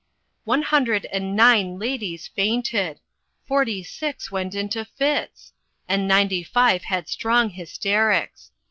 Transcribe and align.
One 0.45 0.63
hundred 0.63 1.05
and 1.11 1.35
nine 1.35 1.77
ladies 1.77 2.27
fainted! 2.27 2.99
forty 3.47 3.83
six 3.83 4.31
went 4.31 4.55
into 4.55 4.83
fits! 4.83 5.53
and 5.87 6.07
ninety 6.07 6.41
five 6.41 6.85
had 6.85 7.07
strong 7.07 7.51
hysterics. 7.51 8.49